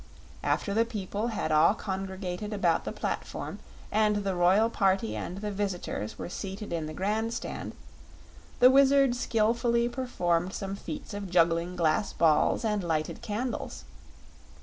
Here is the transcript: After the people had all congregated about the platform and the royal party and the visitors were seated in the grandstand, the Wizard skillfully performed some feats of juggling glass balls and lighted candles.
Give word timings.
After 0.43 0.73
the 0.73 0.83
people 0.83 1.27
had 1.27 1.51
all 1.51 1.75
congregated 1.75 2.53
about 2.53 2.85
the 2.85 2.91
platform 2.91 3.59
and 3.91 4.15
the 4.23 4.33
royal 4.33 4.67
party 4.67 5.15
and 5.15 5.37
the 5.37 5.51
visitors 5.51 6.17
were 6.17 6.27
seated 6.27 6.73
in 6.73 6.87
the 6.87 6.93
grandstand, 6.95 7.73
the 8.59 8.71
Wizard 8.71 9.15
skillfully 9.15 9.87
performed 9.87 10.53
some 10.55 10.75
feats 10.75 11.13
of 11.13 11.29
juggling 11.29 11.75
glass 11.75 12.13
balls 12.13 12.65
and 12.65 12.83
lighted 12.83 13.21
candles. 13.21 13.83